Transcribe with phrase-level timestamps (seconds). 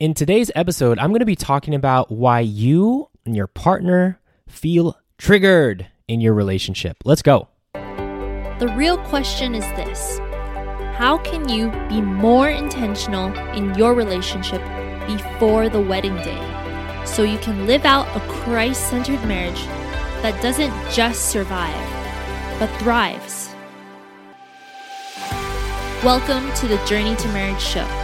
[0.00, 4.18] In today's episode, I'm going to be talking about why you and your partner
[4.48, 6.96] feel triggered in your relationship.
[7.04, 7.46] Let's go.
[7.74, 10.18] The real question is this
[10.96, 14.60] How can you be more intentional in your relationship
[15.06, 19.64] before the wedding day so you can live out a Christ centered marriage
[20.22, 23.54] that doesn't just survive, but thrives?
[26.02, 28.03] Welcome to the Journey to Marriage show.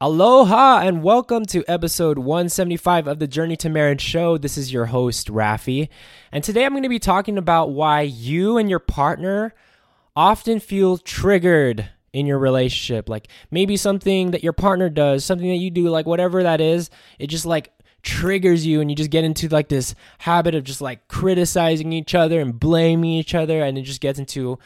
[0.00, 4.38] Aloha and welcome to episode 175 of the Journey to Marriage show.
[4.38, 5.88] This is your host, Rafi.
[6.30, 9.52] And today I'm going to be talking about why you and your partner
[10.14, 13.08] often feel triggered in your relationship.
[13.08, 16.90] Like maybe something that your partner does, something that you do, like whatever that is,
[17.18, 17.72] it just like
[18.04, 22.14] triggers you and you just get into like this habit of just like criticizing each
[22.14, 24.60] other and blaming each other and it just gets into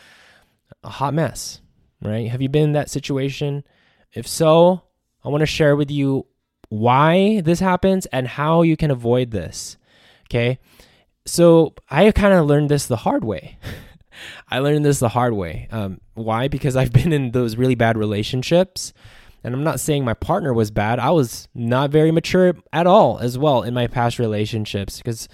[0.84, 1.62] a hot mess,
[2.02, 2.28] right?
[2.28, 3.64] Have you been in that situation?
[4.12, 4.82] If so,
[5.24, 6.26] I want to share with you
[6.68, 9.76] why this happens and how you can avoid this.
[10.28, 10.58] Okay.
[11.26, 13.58] So I kind of learned this the hard way.
[14.48, 15.68] I learned this the hard way.
[15.70, 16.48] Um, why?
[16.48, 18.92] Because I've been in those really bad relationships.
[19.44, 20.98] And I'm not saying my partner was bad.
[20.98, 24.98] I was not very mature at all as well in my past relationships.
[24.98, 25.28] Because,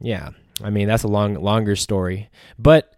[0.00, 0.30] yeah,
[0.62, 2.30] I mean, that's a long, longer story.
[2.58, 2.94] But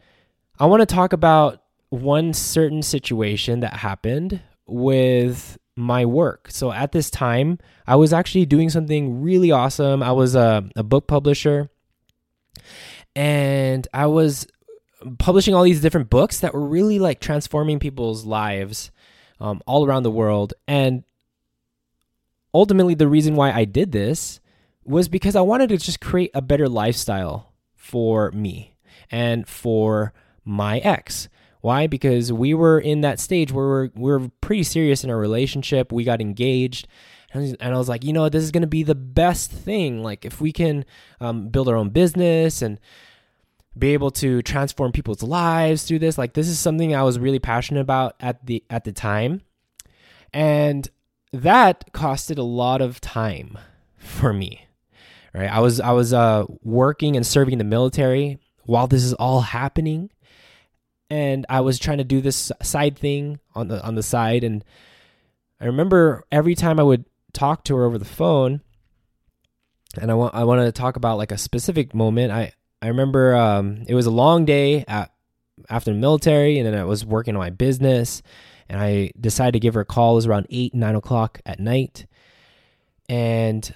[0.60, 6.48] I want to talk about one certain situation that happened with my work.
[6.51, 10.03] So at this time, I was actually doing something really awesome.
[10.03, 11.71] I was a, a book publisher
[13.15, 14.49] and I was
[15.19, 18.91] publishing all these different books that were really like transforming people's lives
[19.41, 20.53] um, all around the world.
[20.67, 21.05] And
[22.53, 24.41] ultimately, the reason why I did this
[24.84, 28.75] was because I wanted to just create a better lifestyle for me
[29.12, 30.12] and for
[30.44, 31.28] my ex.
[31.60, 31.86] Why?
[31.86, 35.92] Because we were in that stage where we're, we're pretty serious in our relationship.
[35.92, 36.86] We got engaged.
[37.32, 40.02] And I was like, you know, this is going to be the best thing.
[40.02, 40.86] Like, if we can
[41.20, 42.80] um, build our own business and
[43.76, 47.38] be able to transform people's lives through this, like, this is something I was really
[47.38, 49.42] passionate about at the at the time,
[50.32, 50.88] and
[51.32, 53.58] that costed a lot of time
[53.98, 54.66] for me.
[55.34, 59.42] Right, I was I was uh, working and serving the military while this is all
[59.42, 60.10] happening
[61.10, 64.44] and I was trying to do this side thing on the on the side.
[64.44, 64.64] And
[65.60, 68.60] I remember every time I would talk to her over the phone
[70.00, 72.32] and I want I want to talk about like a specific moment.
[72.32, 72.52] I
[72.82, 75.12] I remember um, it was a long day at
[75.69, 78.22] after the military and then I was working on my business
[78.69, 81.58] and I decided to give her a call it was around 8 9 o'clock at
[81.58, 82.06] night.
[83.08, 83.75] And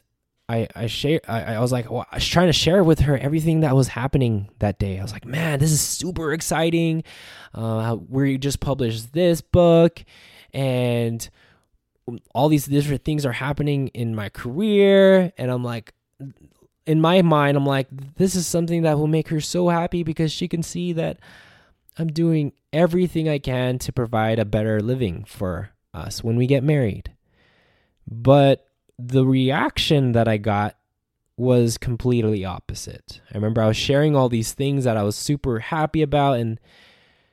[0.53, 3.17] I I share I, I was like well, I was trying to share with her
[3.17, 4.99] everything that was happening that day.
[4.99, 7.05] I was like, man, this is super exciting.
[7.55, 10.05] Uh, we just published this book,
[10.53, 11.29] and
[12.35, 15.93] all these different things are happening in my career, and I'm like.
[16.85, 17.87] In my mind, I'm like,
[18.17, 21.21] this is something that will make her so happy because she can see that
[21.97, 26.65] I'm doing everything I can to provide a better living for us when we get
[26.65, 27.13] married.
[28.11, 28.67] But
[28.99, 30.77] the reaction that I got
[31.37, 33.21] was completely opposite.
[33.33, 36.61] I remember I was sharing all these things that I was super happy about, and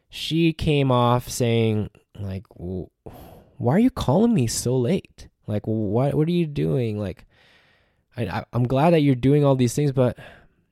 [0.10, 1.90] she came off saying,
[2.20, 5.28] like, why are you calling me so late?
[5.48, 7.00] Like, what, what are you doing?
[7.00, 7.26] Like,
[8.16, 10.18] I, I'm glad that you're doing all these things, but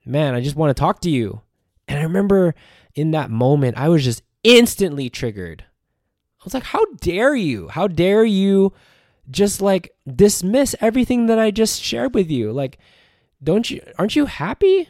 [0.06, 1.42] man, I just want to talk to you.
[1.88, 2.56] And I remember
[2.96, 5.64] in that moment, I was just instantly triggered.
[6.40, 7.68] I was like, how dare you?
[7.70, 8.74] How dare you
[9.30, 12.52] just like dismiss everything that I just shared with you.
[12.52, 12.78] Like,
[13.44, 14.90] don't you, aren't you happy?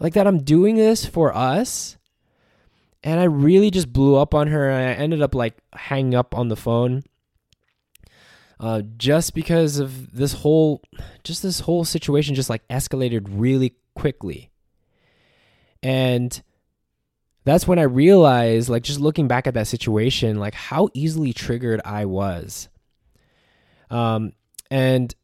[0.00, 1.96] Like that I'm doing this for us?
[3.02, 4.70] And I really just blew up on her.
[4.70, 7.04] And I ended up like hanging up on the phone.
[8.60, 10.80] Uh, just because of this whole,
[11.22, 14.50] just this whole situation just like escalated really quickly.
[15.82, 16.40] And
[17.44, 21.82] that's when I realized, like, just looking back at that situation, like how easily triggered
[21.84, 22.70] I was
[23.90, 24.32] um,
[24.70, 25.14] and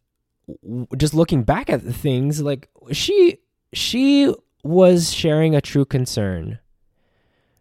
[0.97, 3.39] just looking back at the things, like she
[3.73, 6.59] she was sharing a true concern.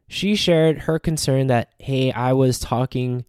[0.07, 3.25] She shared her concern that hey, I was talking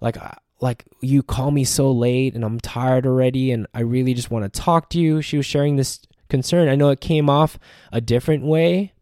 [0.00, 0.16] like
[0.60, 4.52] like you call me so late and I'm tired already and I really just want
[4.52, 5.22] to talk to you.
[5.22, 6.68] She was sharing this concern.
[6.68, 7.58] I know it came off
[7.92, 8.92] a different way.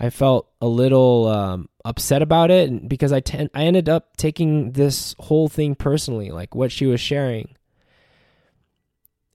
[0.00, 4.72] I felt a little um, upset about it because I ten- I ended up taking
[4.72, 7.54] this whole thing personally, like what she was sharing.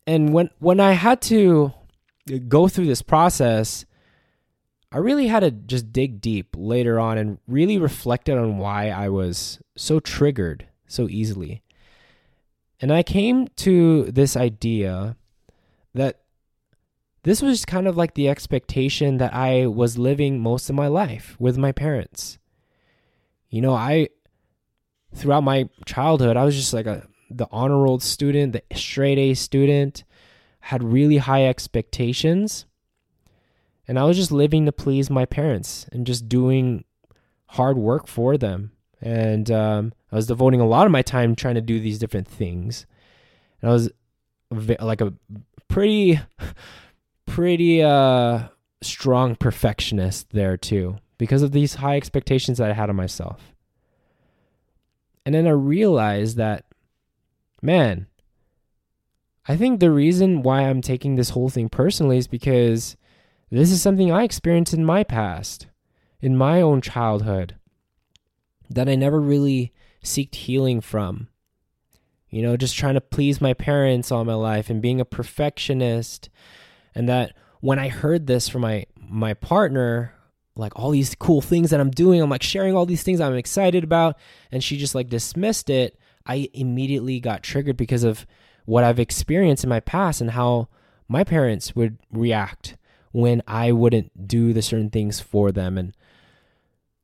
[0.06, 1.74] And when when I had to
[2.48, 3.86] go through this process,
[4.92, 9.10] I really had to just dig deep later on and really reflected on why I
[9.10, 11.64] was so triggered so easily.
[12.80, 15.16] And I came to this idea
[15.96, 16.20] that
[17.24, 21.36] this was kind of like the expectation that I was living most of my life
[21.40, 22.38] with my parents.
[23.54, 24.10] You know, I
[25.14, 29.36] throughout my childhood, I was just like a the honor roll student, the straight A
[29.36, 30.04] student,
[30.60, 32.66] had really high expectations.
[33.88, 36.84] And I was just living to please my parents and just doing
[37.46, 38.72] hard work for them.
[39.00, 42.28] And um, I was devoting a lot of my time trying to do these different
[42.28, 42.88] things.
[43.62, 43.92] And I was
[44.50, 45.14] like a
[45.68, 46.20] pretty,
[47.28, 48.48] pretty uh,
[48.82, 53.54] strong perfectionist there too, because of these high expectations that I had of myself.
[55.26, 56.66] And then I realized that,
[57.62, 58.08] man,
[59.48, 62.98] I think the reason why I'm taking this whole thing personally is because
[63.50, 65.68] this is something I experienced in my past,
[66.22, 67.56] in my own childhood,
[68.70, 69.74] that I never really
[70.04, 71.28] seeked healing from.
[72.30, 76.30] You know, just trying to please my parents all my life and being a perfectionist.
[76.96, 80.16] And that when I heard this from my my partner,
[80.56, 83.36] like all these cool things that I'm doing, I'm like sharing all these things I'm
[83.36, 84.18] excited about,
[84.52, 85.98] and she just like dismissed it.
[86.26, 88.26] I immediately got triggered because of
[88.66, 90.70] what I've experienced in my past and how
[91.08, 92.78] my parents would react
[93.12, 95.78] when I wouldn't do the certain things for them.
[95.78, 95.96] And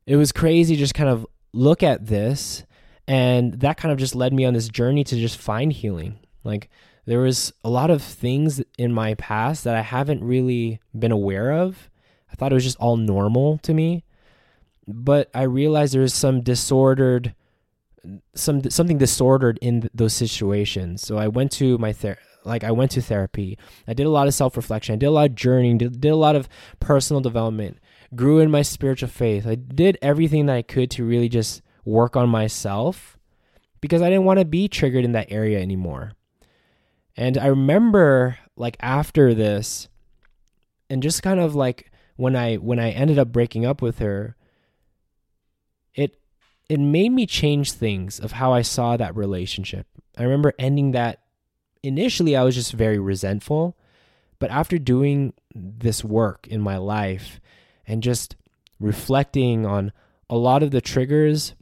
[0.05, 2.65] it was crazy just kind of look at this.
[3.07, 6.19] And that kind of just led me on this journey to just find healing.
[6.43, 6.69] Like
[7.05, 11.51] there was a lot of things in my past that I haven't really been aware
[11.51, 11.89] of.
[12.31, 14.03] I thought it was just all normal to me.
[14.87, 17.35] But I realized there was some disordered
[18.33, 21.01] some something disordered in those situations.
[21.01, 23.57] So I went to my ther- like I went to therapy.
[23.87, 24.93] I did a lot of self-reflection.
[24.93, 26.47] I did a lot of journeying, did, did a lot of
[26.79, 27.77] personal development.
[28.15, 29.45] Grew in my spiritual faith.
[29.45, 33.17] I did everything that I could to really just work on myself
[33.81, 36.13] because I didn't want to be triggered in that area anymore.
[37.15, 39.89] And I remember like after this
[40.89, 41.88] and just kind of like
[42.19, 44.35] when I when I ended up breaking up with her,
[45.95, 46.19] it
[46.67, 49.87] it made me change things of how I saw that relationship.
[50.17, 51.21] I remember ending that
[51.81, 53.77] initially I was just very resentful,
[54.37, 57.39] but after doing this work in my life
[57.87, 58.35] and just
[58.81, 59.93] reflecting on
[60.29, 61.55] a lot of the triggers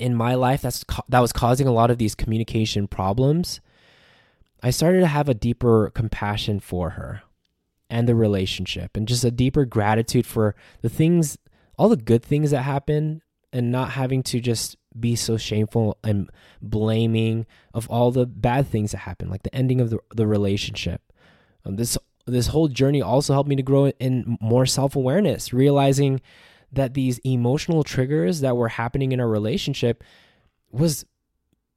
[0.00, 3.60] in my life that's that was causing a lot of these communication problems,
[4.64, 7.22] I started to have a deeper compassion for her
[7.94, 11.38] and the relationship and just a deeper gratitude for the things
[11.78, 16.28] all the good things that happen and not having to just be so shameful and
[16.60, 21.00] blaming of all the bad things that happen, like the ending of the, the relationship.
[21.64, 21.96] Um, this
[22.26, 26.20] this whole journey also helped me to grow in more self awareness, realizing
[26.72, 30.02] that these emotional triggers that were happening in our relationship
[30.72, 31.04] was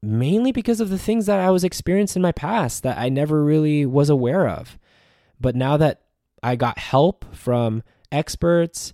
[0.02, 3.44] mainly because of the things that I was experiencing in my past that I never
[3.44, 4.80] really was aware of.
[5.40, 6.02] But now that
[6.44, 8.94] I got help from experts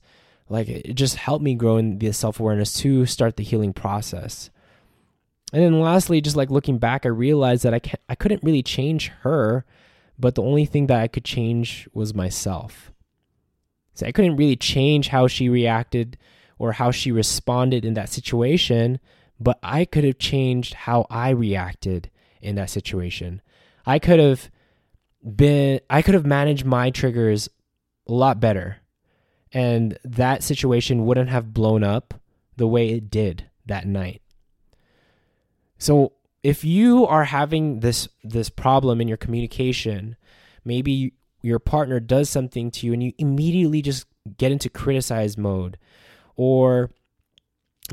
[0.50, 4.50] like it just helped me grow in the self-awareness to start the healing process.
[5.52, 8.64] And then lastly just like looking back i realized that i can't, i couldn't really
[8.64, 9.66] change her
[10.18, 12.92] but the only thing that i could change was myself.
[13.94, 16.18] So i couldn't really change how she reacted
[16.58, 19.00] or how she responded in that situation
[19.40, 22.10] but i could have changed how i reacted
[22.44, 23.42] in that situation.
[23.86, 24.52] I could have
[25.24, 27.50] been i could have managed my triggers
[28.08, 28.78] a lot better
[29.54, 32.16] and that situation wouldn't have blown up
[32.58, 34.22] the way it did that night.
[35.78, 40.16] So if you are having this this problem in your communication,
[40.66, 45.78] maybe your partner does something to you and you immediately just get into criticize mode
[46.36, 46.90] or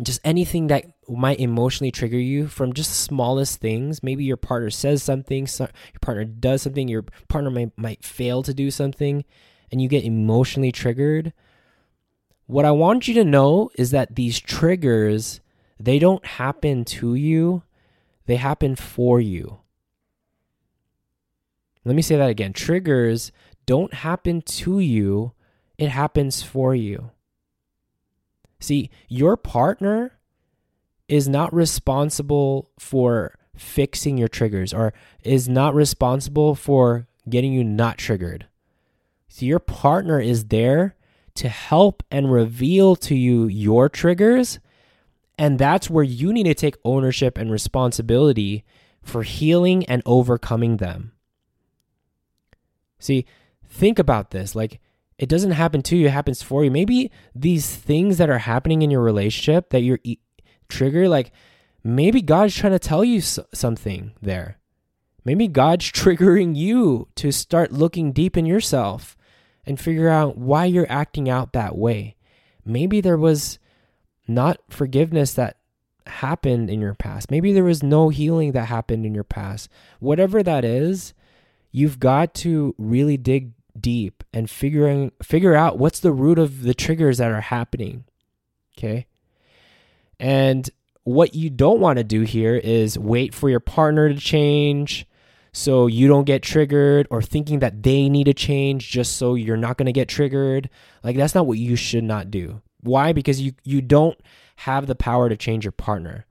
[0.02, 4.02] just anything that might emotionally trigger you from just the smallest things.
[4.02, 8.42] Maybe your partner says something, so your partner does something, your partner might, might fail
[8.44, 9.24] to do something,
[9.70, 11.32] and you get emotionally triggered.
[12.46, 15.40] What I want you to know is that these triggers,
[15.78, 17.62] they don't happen to you,
[18.26, 19.58] they happen for you.
[21.84, 22.52] Let me say that again.
[22.52, 23.32] Triggers
[23.66, 25.32] don't happen to you,
[25.78, 27.10] it happens for you.
[28.60, 30.18] See, your partner
[31.08, 34.92] is not responsible for fixing your triggers or
[35.24, 38.46] is not responsible for getting you not triggered.
[39.28, 40.94] So your partner is there
[41.34, 44.58] to help and reveal to you your triggers.
[45.38, 48.64] And that's where you need to take ownership and responsibility
[49.02, 51.12] for healing and overcoming them.
[52.98, 53.24] See,
[53.68, 54.54] think about this.
[54.54, 54.80] Like,
[55.20, 56.70] it doesn't happen to you, it happens for you.
[56.70, 60.16] Maybe these things that are happening in your relationship that you're e-
[60.70, 61.30] trigger, like,
[61.84, 64.56] maybe God's trying to tell you something there.
[65.22, 69.14] Maybe God's triggering you to start looking deep in yourself
[69.66, 72.16] and figure out why you're acting out that way.
[72.64, 73.58] Maybe there was
[74.26, 75.58] not forgiveness that
[76.06, 77.30] happened in your past.
[77.30, 79.68] Maybe there was no healing that happened in your past.
[79.98, 81.12] Whatever that is,
[81.72, 86.74] you've got to really dig deep and figuring figure out what's the root of the
[86.74, 88.04] triggers that are happening.
[88.76, 89.06] Okay?
[90.18, 90.68] And
[91.04, 95.06] what you don't want to do here is wait for your partner to change
[95.52, 99.56] so you don't get triggered or thinking that they need to change just so you're
[99.56, 100.70] not going to get triggered.
[101.02, 102.62] Like that's not what you should not do.
[102.80, 103.12] Why?
[103.12, 104.18] Because you you don't
[104.56, 106.26] have the power to change your partner.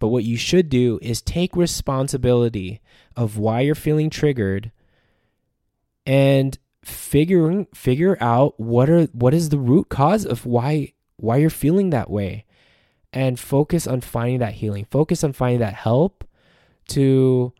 [0.00, 2.80] But what you should do is take responsibility
[3.16, 4.70] of why you're feeling triggered
[6.06, 6.56] and
[6.88, 11.90] figuring figure out what are what is the root cause of why why you're feeling
[11.90, 12.44] that way
[13.12, 14.86] and focus on finding that healing.
[14.90, 16.24] Focus on finding that help
[16.88, 17.52] to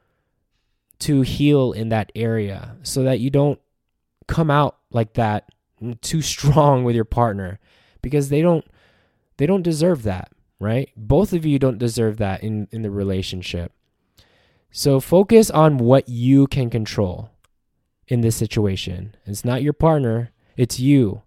[1.01, 3.61] to heal in that area so that you don't
[4.27, 5.49] come out like that
[6.01, 7.59] too strong with your partner
[8.03, 8.65] because they don't
[9.37, 10.91] they don't deserve that, right?
[10.97, 13.73] Both of you don't deserve that in in the relationship.
[14.71, 17.31] So focus on what you can control
[18.09, 19.15] in this situation.
[19.25, 21.23] It's not your partner, it's you.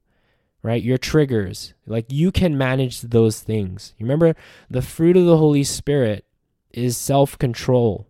[0.64, 0.84] Right?
[0.84, 1.74] Your triggers.
[1.88, 3.96] Like you can manage those things.
[4.00, 4.36] Remember
[4.70, 6.24] the fruit of the Holy Spirit
[6.70, 8.06] is self-control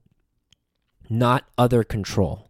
[1.12, 2.50] not other control.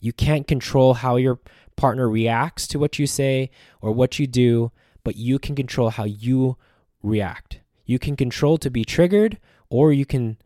[0.00, 1.38] You can't control how your
[1.76, 3.50] partner reacts to what you say
[3.80, 4.72] or what you do,
[5.04, 6.56] but you can control how you
[7.02, 7.60] react.
[7.86, 9.38] You can control to be triggered
[9.70, 10.36] or you can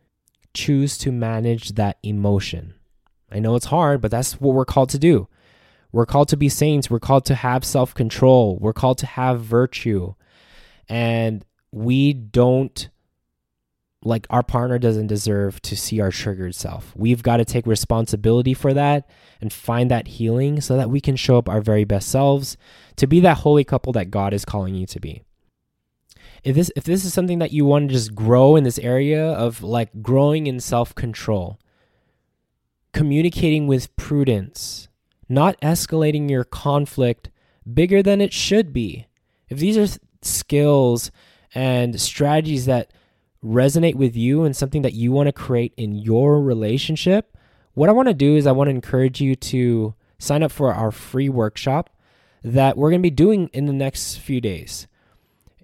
[0.53, 2.75] choose to manage that emotion.
[3.31, 5.27] I know it's hard, but that's what we're called to do.
[5.91, 6.89] We're called to be saints.
[6.89, 8.57] We're called to have self control.
[8.59, 10.13] We're called to have virtue.
[10.87, 12.89] And we don't
[14.03, 16.93] like our partner doesn't deserve to see our triggered self.
[16.95, 19.07] We've got to take responsibility for that
[19.39, 22.57] and find that healing so that we can show up our very best selves
[22.95, 25.21] to be that holy couple that God is calling you to be.
[26.43, 29.33] If this if this is something that you want to just grow in this area
[29.33, 31.59] of like growing in self-control,
[32.93, 34.87] communicating with prudence,
[35.29, 37.29] not escalating your conflict
[37.71, 39.07] bigger than it should be.
[39.49, 41.11] If these are skills
[41.53, 42.91] and strategies that
[43.43, 47.37] resonate with you and something that you want to create in your relationship,
[47.73, 50.73] what I want to do is I want to encourage you to sign up for
[50.73, 51.89] our free workshop
[52.43, 54.87] that we're going to be doing in the next few days.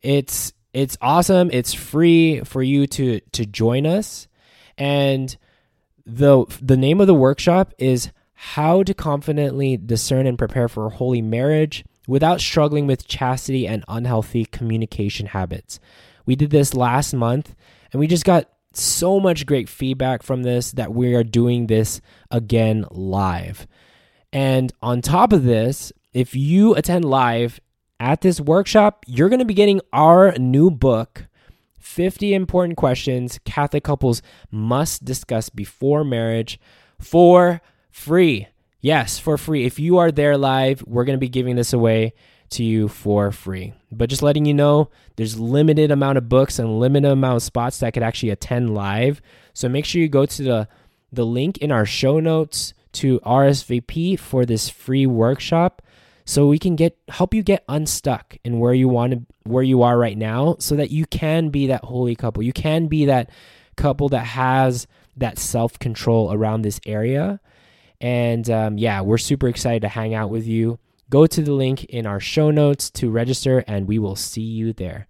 [0.01, 1.49] It's it's awesome.
[1.51, 4.27] It's free for you to to join us.
[4.77, 5.35] And
[6.07, 10.91] the the name of the workshop is how to confidently discern and prepare for a
[10.91, 15.79] holy marriage without struggling with chastity and unhealthy communication habits.
[16.25, 17.55] We did this last month
[17.91, 21.99] and we just got so much great feedback from this that we are doing this
[22.31, 23.67] again live.
[24.31, 27.59] And on top of this, if you attend live
[27.99, 31.27] at this workshop, you're going to be getting our new book,
[31.87, 36.59] 50 Important Questions Catholic Couples Must Discuss Before Marriage,
[36.99, 38.47] for free.
[38.81, 39.65] Yes, for free.
[39.65, 42.13] If you are there live, we're going to be giving this away
[42.51, 43.73] to you for free.
[43.91, 47.79] But just letting you know, there's limited amount of books and limited amount of spots
[47.79, 49.21] that could actually attend live.
[49.53, 50.67] So make sure you go to the
[51.11, 55.81] the link in our show notes to RSVP for this free workshop
[56.27, 59.81] so we can get help you get unstuck in where you want to where you
[59.81, 62.43] are right now so that you can be that holy couple.
[62.43, 63.29] You can be that
[63.77, 67.39] couple that has that self-control around this area.
[68.01, 70.79] And um, yeah, we're super excited to hang out with you.
[71.09, 74.73] Go to the link in our show notes to register, and we will see you
[74.73, 75.07] there.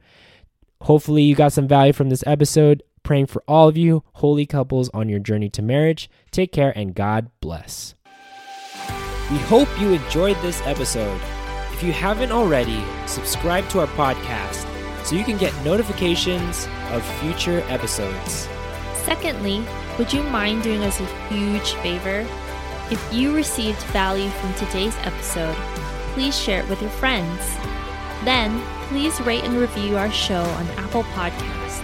[0.81, 2.83] Hopefully, you got some value from this episode.
[3.01, 6.11] Praying for all of you, holy couples, on your journey to marriage.
[6.29, 7.95] Take care and God bless.
[9.29, 11.19] We hope you enjoyed this episode.
[11.73, 14.65] If you haven't already, subscribe to our podcast
[15.05, 18.47] so you can get notifications of future episodes.
[19.03, 19.65] Secondly,
[19.97, 22.25] would you mind doing us a huge favor?
[22.89, 25.57] If you received value from today's episode,
[26.13, 27.53] please share it with your friends.
[28.23, 31.83] Then, please rate and review our show on Apple Podcast.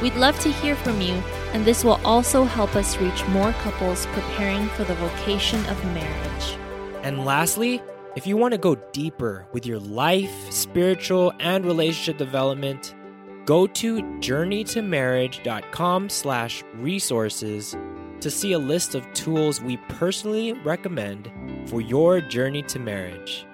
[0.00, 1.14] We'd love to hear from you,
[1.52, 6.56] and this will also help us reach more couples preparing for the vocation of marriage.
[7.06, 7.80] And lastly,
[8.16, 12.96] if you want to go deeper with your life, spiritual, and relationship development,
[13.44, 17.76] go to journeytomarriage.com slash resources
[18.18, 21.30] to see a list of tools we personally recommend
[21.66, 23.46] for your journey to marriage.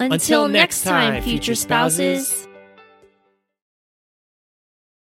[0.00, 2.47] Until, next time, future spouses.